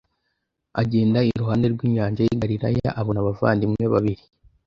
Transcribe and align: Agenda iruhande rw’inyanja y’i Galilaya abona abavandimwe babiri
Agenda 0.81 1.19
iruhande 1.29 1.65
rw’inyanja 1.73 2.21
y’i 2.23 2.37
Galilaya 2.41 2.89
abona 2.99 3.19
abavandimwe 3.21 3.83
babiri 3.93 4.23